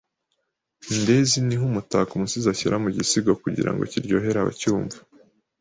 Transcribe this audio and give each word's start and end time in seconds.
Indezi 0.93 1.37
ni 1.41 1.55
nk’umutako 1.59 2.11
umusizi 2.13 2.47
ashyira 2.53 2.75
mu 2.83 2.89
gisigo 2.97 3.31
kugira 3.43 3.69
ngo 3.71 3.81
kiryohere 3.91 4.37
abacyumva 4.41 4.97